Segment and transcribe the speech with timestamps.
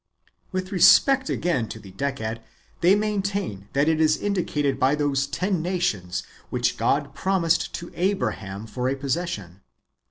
[0.51, 2.41] With respect, again, to the Decad,
[2.79, 8.65] they maintain that it is indicated by those ten nations which God promised to Abraham
[8.65, 9.61] for a possession.